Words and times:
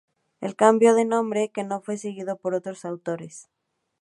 El 0.39 0.55
cambio 0.55 0.95
de 0.95 1.05
nombre, 1.05 1.51
que 1.51 1.63
no 1.63 1.79
fue 1.79 1.95
seguido 1.95 2.35
por 2.35 2.55
otros 2.55 2.85
autores. 2.85 3.47